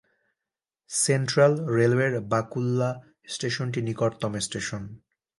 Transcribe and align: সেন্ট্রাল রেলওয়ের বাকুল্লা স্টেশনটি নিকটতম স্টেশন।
সেন্ট্রাল 0.89 1.53
রেলওয়ের 1.77 2.13
বাকুল্লা 2.31 2.89
স্টেশনটি 3.27 3.79
নিকটতম 3.87 4.33
স্টেশন। 4.39 4.83